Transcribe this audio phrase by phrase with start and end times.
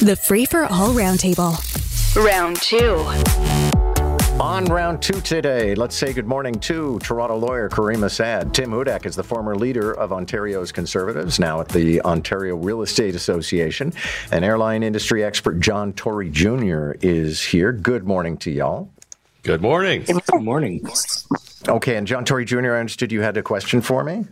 [0.00, 1.56] The Free for All Roundtable.
[2.22, 2.96] Round two.
[4.38, 8.52] On round two today, let's say good morning to Toronto lawyer Caryma Sa'd.
[8.52, 13.14] Tim Hudak is the former leader of Ontario's Conservatives, now at the Ontario Real Estate
[13.14, 13.90] Association.
[14.30, 16.92] And airline industry expert John Tory Jr.
[17.00, 17.72] is here.
[17.72, 18.90] Good morning to y'all.
[19.44, 20.04] Good morning.
[20.04, 20.86] Good morning.
[21.68, 24.26] Okay, and John Tory Jr., I understood you had a question for me?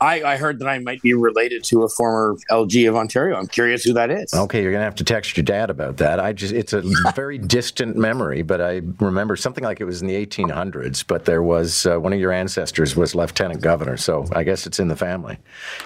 [0.00, 3.36] I, I heard that I might be related to a former LG of Ontario.
[3.36, 4.32] I'm curious who that is.
[4.32, 6.18] Okay, you're gonna have to text your dad about that.
[6.18, 6.82] I just it's a
[7.14, 11.04] very distant memory, but I remember something like it was in the 1800s.
[11.06, 14.80] But there was uh, one of your ancestors was lieutenant governor, so I guess it's
[14.80, 15.38] in the family.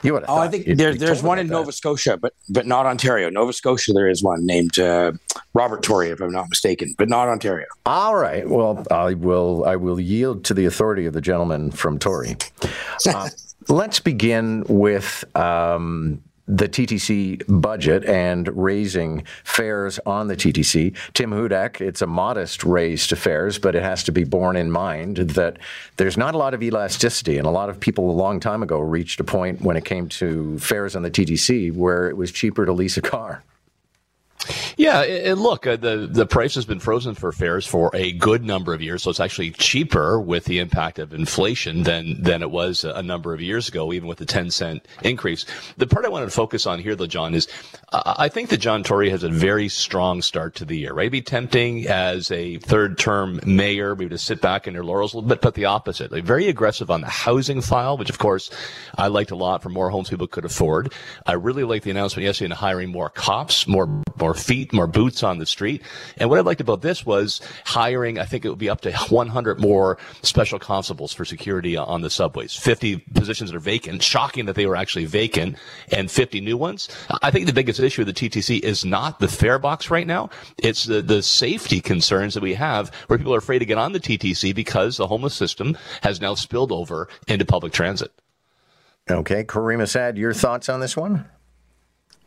[0.02, 0.24] You would.
[0.28, 3.30] Oh, I think there, there's one in Nova Scotia, but but not Ontario.
[3.30, 5.12] Nova Scotia, there is one named uh,
[5.55, 7.66] Robert Tory, if I'm not mistaken, but not Ontario.
[7.86, 8.48] All right.
[8.48, 12.36] Well, I will I will yield to the authority of the gentleman from Tory.
[13.06, 13.28] Uh,
[13.68, 15.24] let's begin with.
[15.36, 20.95] Um, the TTC budget and raising fares on the TTC.
[21.14, 24.70] Tim Hudak, it's a modest raise to fares, but it has to be borne in
[24.70, 25.58] mind that
[25.97, 27.38] there's not a lot of elasticity.
[27.38, 30.08] And a lot of people a long time ago reached a point when it came
[30.10, 33.42] to fares on the TTC where it was cheaper to lease a car.
[34.77, 38.44] Yeah, and look, uh, the the price has been frozen for fares for a good
[38.44, 42.50] number of years, so it's actually cheaper with the impact of inflation than than it
[42.50, 45.47] was a number of years ago, even with the ten cent increase.
[45.77, 47.47] The part I wanted to focus on here, though, John, is
[47.92, 50.92] uh, I think that John Tory has a very strong start to the year.
[50.92, 54.84] Right, It'd be tempting as a third term mayor, maybe to sit back in your
[54.84, 56.11] laurels a little bit, but the opposite.
[56.11, 58.50] Like very aggressive on the housing file, which of course
[58.98, 60.92] I liked a lot for more homes people could afford.
[61.27, 65.22] I really liked the announcement yesterday in hiring more cops, more more feet, more boots
[65.22, 65.82] on the street.
[66.16, 68.92] And what I liked about this was hiring, I think it would be up to
[68.92, 72.54] 100 more special constables for security on the subways.
[72.54, 74.02] 50 positions that are vacant.
[74.02, 75.56] Shocking that they were actually vacant
[75.92, 76.88] and 50 new ones.
[77.22, 80.30] I think the biggest issue of the TTC is not the fare box right now.
[80.58, 83.92] It's the, the safety concerns that we have where people are afraid to get on
[83.92, 88.12] the TTC because the homeless system has now spilled over into public transit.
[89.10, 91.26] Okay, Caryma Sa'd, your thoughts on this one?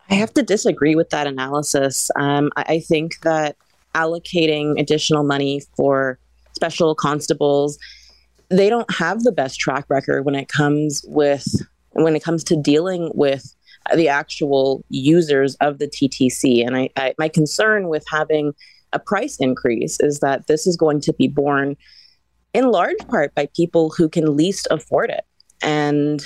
[0.10, 2.10] I have to disagree with that analysis.
[2.16, 3.56] Um, I, I think that
[3.94, 6.20] allocating additional money for
[6.54, 7.78] special constables,
[8.50, 11.46] they don't have the best track record when it comes with
[11.92, 13.56] when it comes to dealing with
[13.96, 16.66] the actual users of the TTC.
[16.66, 18.54] And I, I, my concern with having
[18.94, 21.76] a price increase is that this is going to be borne
[22.54, 25.26] in large part by people who can least afford it.
[25.62, 26.24] And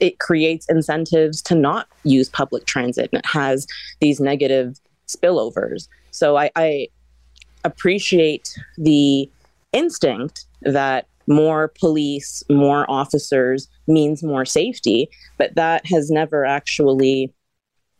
[0.00, 3.66] it creates incentives to not use public transit and it has
[4.00, 5.88] these negative spillovers.
[6.10, 6.88] So I, I
[7.64, 9.30] appreciate the
[9.72, 17.32] instinct that more police, more officers means more safety, but that has never actually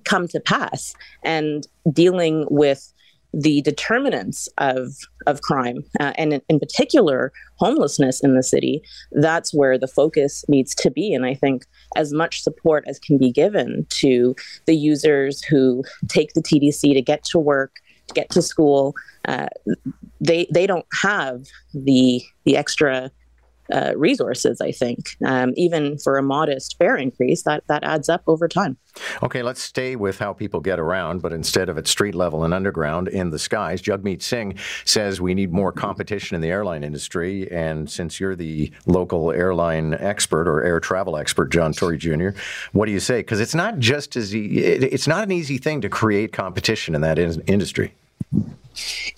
[0.05, 0.95] come to pass.
[1.23, 2.93] And dealing with
[3.33, 4.95] the determinants of
[5.27, 10.45] of crime uh, and in, in, particular homelessness in the city that's where the focus
[10.49, 11.13] needs to be.
[11.13, 11.67] And i think
[11.97, 14.35] as much support as can be given to
[14.67, 18.95] the users who take the TTC to get to work to get to school
[19.27, 19.49] uh,
[20.21, 23.11] they they don't have the the extra
[23.73, 24.61] uh, resources.
[24.61, 28.77] I think um, even for a modest fare increase, that that adds up over time.
[29.23, 32.53] Okay, let's stay with how people get around, but instead of at street level and
[32.53, 37.51] underground in the skies, Jagmeet Singh says we need more competition in the airline industry.
[37.51, 42.31] And since you're the local airline expert or air travel expert, John Tory Jr.,
[42.73, 43.21] what do you say?
[43.21, 47.01] Because it's not just as e- it's not an easy thing to create competition in
[47.03, 47.95] that in- industry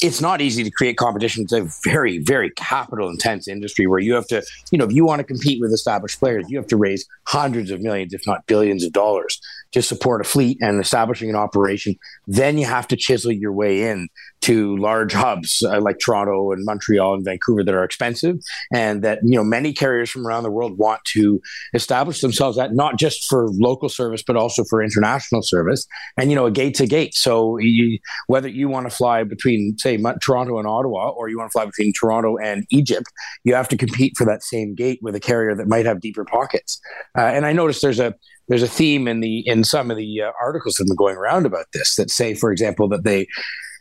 [0.01, 1.43] it's not easy to create competition.
[1.43, 5.05] It's a very, very capital intense industry where you have to, you know, if you
[5.05, 8.47] want to compete with established players, you have to raise hundreds of millions, if not
[8.47, 9.41] billions of dollars
[9.73, 11.95] to support a fleet and establishing an operation.
[12.27, 14.09] Then you have to chisel your way in
[14.43, 18.39] to large hubs uh, like Toronto and Montreal and Vancouver that are expensive
[18.73, 21.41] and that you know many carriers from around the world want to
[21.75, 25.87] establish themselves at not just for local service but also for international service
[26.17, 27.99] and you know a gate to gate so you,
[28.29, 31.67] whether you want to fly between say Toronto and Ottawa or you want to fly
[31.67, 33.07] between Toronto and Egypt
[33.45, 36.25] you have to compete for that same gate with a carrier that might have deeper
[36.25, 36.81] pockets
[37.17, 38.15] uh, and I noticed there's a
[38.51, 41.17] there's a theme in the in some of the uh, articles that have been going
[41.17, 43.27] around about this that say for example that they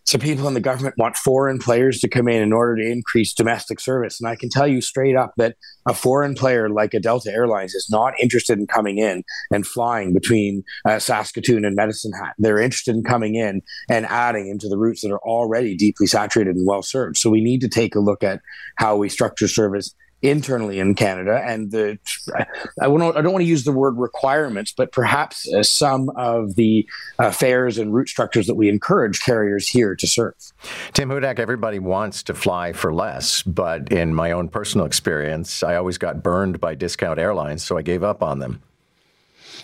[0.05, 3.31] so people in the government want foreign players to come in in order to increase
[3.31, 4.19] domestic service.
[4.19, 5.55] And I can tell you straight up that
[5.87, 10.11] a foreign player like a Delta Airlines is not interested in coming in and flying
[10.11, 12.33] between uh, Saskatoon and Medicine Hat.
[12.39, 16.55] They're interested in coming in and adding into the routes that are already deeply saturated
[16.55, 17.17] and well served.
[17.17, 18.41] So we need to take a look at
[18.77, 21.97] how we structure service internally in Canada, and the
[22.81, 26.55] I, don't, I don't want to use the word requirements, but perhaps uh, some of
[26.55, 26.87] the
[27.19, 30.33] uh, fares and route structures that we encourage carriers here to serve.
[30.93, 35.75] Tim Hudak, everybody wants to fly for less, but in my own personal experience, I
[35.75, 38.61] always got burned by discount airlines, so I gave up on them.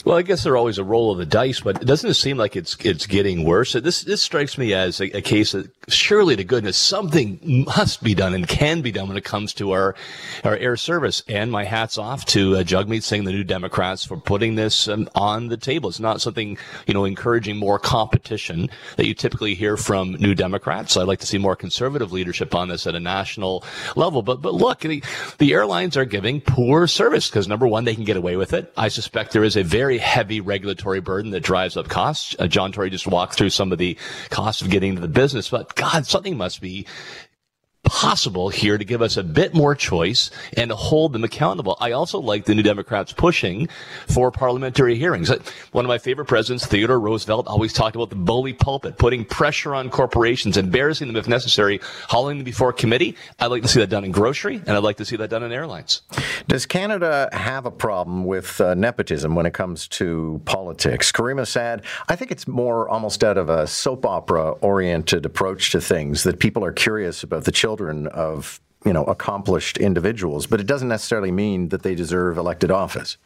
[0.03, 2.56] Well, I guess they're always a roll of the dice, but doesn't it seem like
[2.56, 3.74] it's it's getting worse?
[3.74, 8.13] This this strikes me as a, a, case of surely to goodness something must be
[8.13, 9.95] done and can be done when it comes to our
[10.44, 11.24] our air service.
[11.27, 15.07] And my hats off to uh, Jagmeet Singh, the New Democrats, for putting this um,
[15.15, 15.89] on the table.
[15.89, 16.57] It's not something
[16.88, 20.98] you know encouraging more competition that you typically hear from New Democrats.
[20.98, 23.63] I'd like to see more conservative leadership on this at a national
[23.95, 24.21] level.
[24.21, 25.03] But but look, the,
[25.38, 28.71] the airlines are giving poor service because number one, they can get away with it.
[28.77, 32.35] I suspect there is a very very heavy regulatory burden that drives up costs.
[32.39, 33.95] Uh, John Tory just walked through some of the
[34.31, 36.87] costs of getting into the business, but God, something must be
[37.95, 41.77] possible here to give us a bit more choice and to hold them accountable.
[41.80, 43.69] I also like the New Democrats pushing
[44.07, 45.31] for parliamentary hearings.
[45.71, 49.74] One of my favorite presidents, Theodore Roosevelt, always talked about the bully pulpit, putting pressure
[49.74, 53.15] on corporations, embarrassing them if necessary, hauling them before committee.
[53.39, 55.44] I'd like to see that done in grocery, and I'd like to see that done
[55.44, 56.01] in airlines.
[56.50, 61.13] Does Canada have a problem with uh, nepotism when it comes to politics?
[61.13, 65.80] Caryma Sa'd, I think it's more almost out of a soap opera oriented approach to
[65.80, 70.59] things that people are curious about the children children of you know accomplished individuals, but
[70.59, 73.17] it doesn't necessarily mean that they deserve elected office.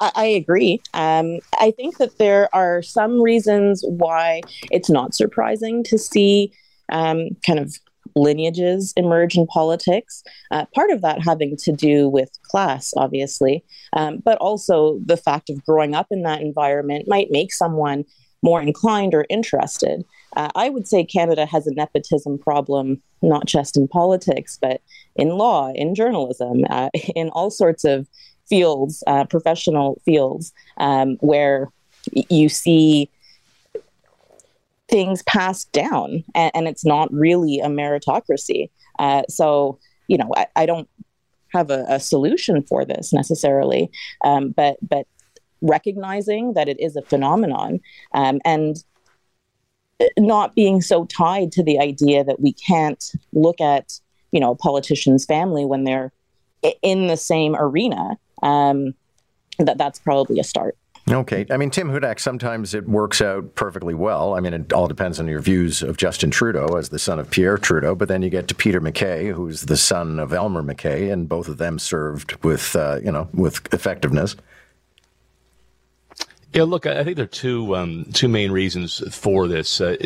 [0.00, 0.80] I, I agree.
[0.94, 4.40] Um, I think that there are some reasons why
[4.70, 6.52] it's not surprising to see
[6.90, 7.74] um, kind of
[8.16, 10.22] lineages emerge in politics.
[10.50, 13.64] Uh, part of that having to do with class, obviously,
[13.94, 18.04] um, but also the fact of growing up in that environment might make someone
[18.44, 20.04] more inclined or interested.
[20.36, 24.80] Uh, I would say Canada has a nepotism problem, not just in politics, but
[25.16, 28.06] in law, in journalism, uh, in all sorts of
[28.48, 31.68] fields, uh, professional fields, um, where
[32.28, 33.10] you see
[34.88, 38.68] things passed down and, and, it's not really a meritocracy.
[38.98, 39.78] Uh, so,
[40.08, 40.88] you know, I, I don't
[41.48, 43.90] have a, a, solution for this necessarily,
[44.24, 45.06] um, but but
[45.62, 47.80] recognizing that it is a phenomenon
[48.12, 48.84] um, and
[50.18, 54.00] not being so tied to the idea that we can't look at
[54.32, 56.12] you know a politician's family when they're
[56.82, 58.94] in the same arena um,
[59.58, 60.76] that that's probably a start
[61.10, 61.44] Okay.
[61.50, 64.34] I mean, Tim Hudak, sometimes it works out perfectly well.
[64.34, 67.30] I mean, it all depends on your views of Justin Trudeau as the son of
[67.30, 71.10] Pierre Trudeau, but then you get to Peter MacKay, who's the son of Elmer MacKay,
[71.10, 74.34] and both of them served with, uh, you know, with effectiveness.
[76.54, 79.80] Yeah, look, I think there are two um, two main reasons for this.
[79.80, 79.96] Uh,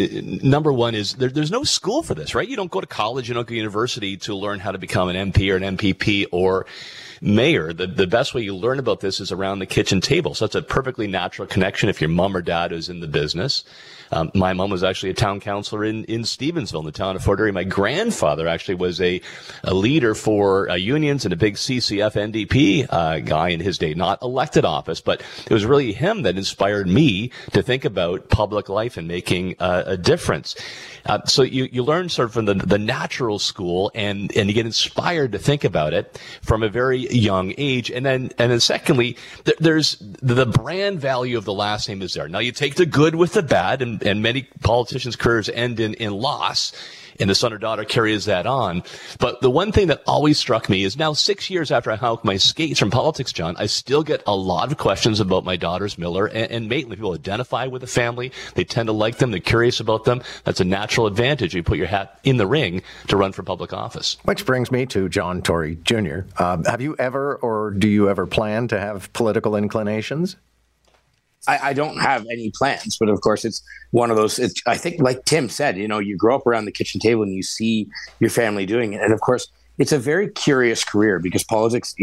[0.42, 2.48] number one is there, there's no school for this, right?
[2.48, 5.10] You don't go to college, you don't go to university to learn how to become
[5.10, 6.64] an MP or an MPP or
[7.20, 7.74] mayor.
[7.74, 10.34] The, the best way you learn about this is around the kitchen table.
[10.34, 13.62] So it's a perfectly natural connection if your mom or dad is in the business.
[14.10, 17.24] Um, my mom was actually a town councilor in, in Stevensville, in the town of
[17.24, 17.52] Fort Erie.
[17.52, 19.20] My grandfather actually was a,
[19.64, 23.94] a leader for uh, unions and a big CCF NDP uh, guy in his day,
[23.94, 28.68] not elected office, but it was really him that inspired me to think about public
[28.68, 30.54] life and making uh, a difference.
[31.06, 34.54] Uh, so you, you learn sort of from the, the natural school and, and you
[34.54, 37.90] get inspired to think about it from a very young age.
[37.90, 42.14] And then, and then secondly, th- there's the brand value of the last name is
[42.14, 42.28] there.
[42.28, 45.94] Now you take the good with the bad and, and many politicians' careers end in,
[45.94, 46.72] in loss
[47.20, 48.82] and the son or daughter carries that on.
[49.18, 52.18] But the one thing that always struck me is now six years after I hung
[52.22, 55.98] my skates from politics, John, I still get a lot of questions about my daughters,
[55.98, 56.98] Miller and, and Maitland.
[56.98, 58.32] People identify with the family.
[58.54, 59.30] They tend to like them.
[59.30, 60.22] They're curious about them.
[60.44, 61.54] That's a natural advantage.
[61.54, 64.16] You put your hat in the ring to run for public office.
[64.24, 66.20] Which brings me to John Tory Jr.
[66.38, 70.36] Um, have you ever or do you ever plan to have political inclinations?
[71.46, 74.40] I, I, don't have any plans, but of course, it's one of those.
[74.66, 77.34] I think, like Tim said, you know, you grow up around the kitchen table and
[77.34, 77.88] you see
[78.20, 79.46] your family doing it, and of course,
[79.78, 81.94] it's a very curious career because politics,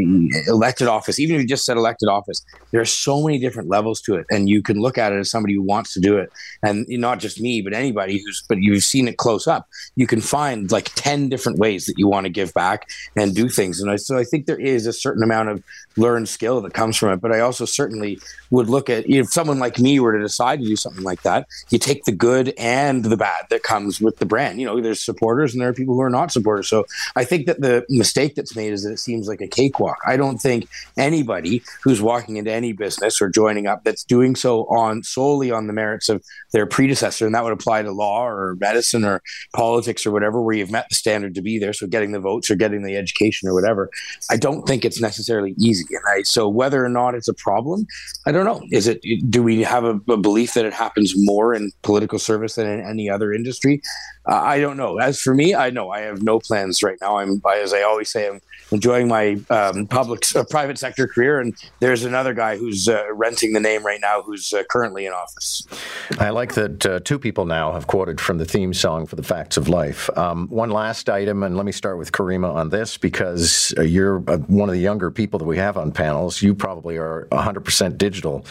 [0.48, 4.01] elected office, even if you just said elected office, there are so many different levels
[4.01, 6.32] to it, and you can look at it as somebody who wants to do it,
[6.63, 9.67] and not just me, but anybody who's, but you've seen it close up.
[9.96, 13.50] You can find like ten different ways that you want to give back and do
[13.50, 15.63] things, and I, so I think there is a certain amount of
[15.98, 17.22] learned skill that comes from it.
[17.22, 18.20] But I also certainly
[18.51, 21.48] would look at if someone like me were to decide to do something like that,
[21.70, 24.60] you take the good and the bad that comes with the brand.
[24.60, 26.67] You know, there's supporters and there are people who are not supporters.
[26.67, 29.98] So I think that the mistake that's made is that it seems like a cakewalk.
[30.05, 30.67] I don't think
[30.98, 35.65] anybody who's walking into any business or joining up that's doing so on solely on
[35.65, 39.22] the merits of their predecessor, and that would apply to law or medicine or
[39.55, 41.74] politics or whatever, where you've met the standard to be there.
[41.74, 43.89] So getting the votes or getting the education or whatever,
[44.29, 45.86] I don't think it's necessarily easy.
[45.89, 47.88] And I, so whether or not it's a problem,
[48.27, 48.62] I don't know.
[48.72, 49.01] Is it?
[49.29, 52.81] Do we have a, a belief that it happens more in political service than in
[52.86, 53.81] any other industry?
[54.27, 54.98] Uh, I don't know.
[54.98, 57.17] As for me, I know I have no plans right now.
[57.17, 61.55] I'm, as I always say, I'm enjoying my um, public, uh, private sector career, and
[61.79, 65.65] there's another guy who's uh, renting the name right now, who's uh, currently in office.
[66.19, 69.24] I like that uh, two people now have quoted from the theme song for the
[69.24, 70.09] Facts of Life.
[70.17, 74.19] Um, one last item, and let me start with Caryma on this because uh, you're
[74.19, 76.41] one of the younger people that we have on panels.
[76.41, 78.45] You probably are 100% digital,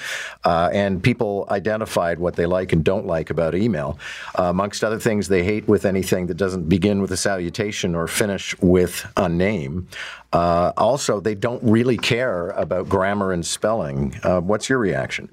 [0.45, 3.99] and people identified what they like and don't like about email.
[4.37, 8.57] amongst other things, they hate with anything that doesn't begin with a salutation or finish
[8.61, 9.89] with a name.
[10.33, 14.19] Uh, also, they don't really care about grammar and spelling.
[14.23, 15.29] Uh, what's your reaction?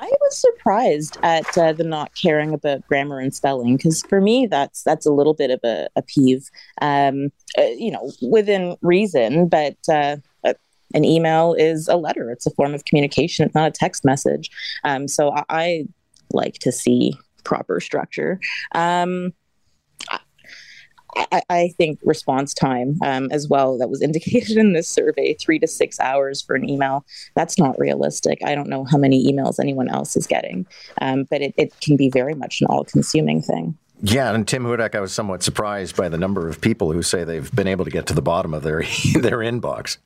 [0.00, 4.46] I was surprised at uh, the not caring about grammar and spelling because for me
[4.46, 9.46] that's that's a little bit of a, a peeve, um, uh, you know, within reason.
[9.46, 10.54] But uh, uh,
[10.94, 13.44] an email is a letter; it's a form of communication.
[13.44, 14.50] It's not a text message.
[14.84, 15.88] Um, so I, I
[16.32, 17.14] like to see
[17.44, 18.40] proper structure.
[18.74, 19.34] Um,
[21.16, 25.58] I, I, think response time um, as well that was indicated in this survey three
[25.58, 27.04] to six hours for an email.
[27.34, 28.38] That's not realistic.
[28.44, 30.66] I don't know how many emails anyone else is getting
[31.00, 33.76] um, but it, it can be very much an all-consuming thing.
[34.02, 37.24] Yeah, and Tim Hudak, I was somewhat surprised by the number of people who say
[37.24, 38.80] they've been able to get to the bottom of their
[39.14, 39.98] their inbox.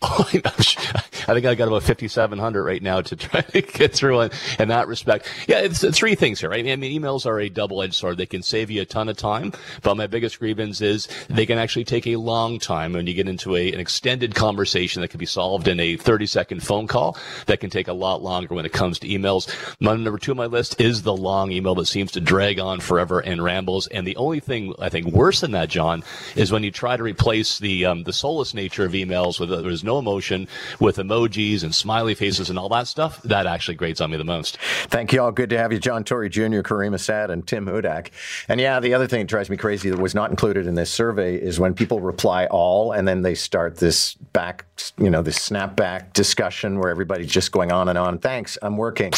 [0.02, 4.68] I think I got about 5,700 right now to try to get through in, in
[4.68, 5.28] that respect.
[5.48, 6.66] Yeah, it's, it's three things here, right?
[6.66, 8.16] I mean, emails are a double-edged sword.
[8.16, 9.52] They can save you a ton of time,
[9.82, 13.28] but my biggest grievance is they can actually take a long time when you get
[13.28, 17.60] into a, an extended conversation that can be solved in a 30-second phone call that
[17.60, 19.48] can take a lot longer when it comes to emails.
[19.80, 22.80] My, number two on my list is the long email that seems to drag on
[22.80, 23.88] forever and rambles.
[23.88, 26.04] And the only thing I think worse than that, John,
[26.36, 29.84] is when you try to replace the um, the soulless nature of emails with there's
[29.88, 30.46] no emotion
[30.78, 34.24] with emojis and smiley faces and all that stuff, that actually grates on me the
[34.24, 34.58] most.
[34.88, 35.32] Thank you all.
[35.32, 38.10] Good to have you, John Tory Jr., Caryma Sa'd, and Tim Hudak.
[38.48, 40.90] And yeah, the other thing that drives me crazy that was not included in this
[40.90, 44.66] survey is when people reply all and then they start this back,
[44.98, 48.18] you know, this snapback discussion where everybody's just going on and on.
[48.18, 49.12] Thanks, I'm working.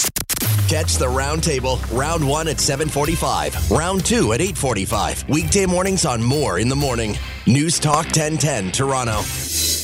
[0.69, 5.29] Catch the roundtable, round one at 745, round two at 845.
[5.29, 7.19] Weekday mornings on Moore in the Morning.
[7.47, 9.80] News Talk 1010, Toronto.